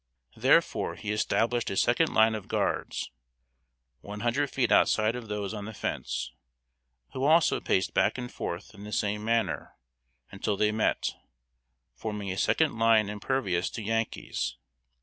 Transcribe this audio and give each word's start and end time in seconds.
Therefore 0.35 0.95
he 0.95 1.11
established 1.11 1.69
a 1.69 1.77
second 1.77 2.11
line 2.11 2.33
of 2.33 2.47
guards, 2.47 3.11
one 3.99 4.21
hundred 4.21 4.49
feet 4.49 4.71
outside 4.71 5.15
of 5.15 5.27
those 5.27 5.53
on 5.53 5.65
the 5.65 5.75
fence, 5.75 6.31
who 7.13 7.23
also 7.23 7.59
paced 7.59 7.93
back 7.93 8.17
and 8.17 8.31
forth 8.31 8.73
in 8.73 8.83
the 8.83 8.91
same 8.93 9.23
manner 9.23 9.75
until 10.31 10.57
they 10.57 10.71
met, 10.71 11.11
forming 11.93 12.31
a 12.31 12.37
second 12.39 12.79
line 12.79 13.09
impervious 13.09 13.69
to 13.69 13.83
Yankees. 13.83 14.57